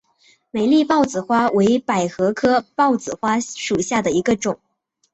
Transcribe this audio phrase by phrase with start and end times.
[0.49, 4.59] 美丽豹子花为百合科豹子花属下的一个种。